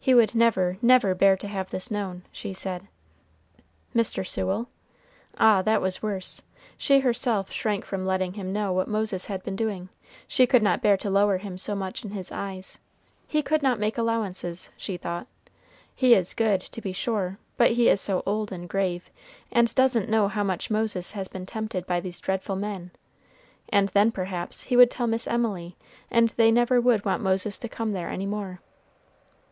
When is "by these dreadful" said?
21.86-22.56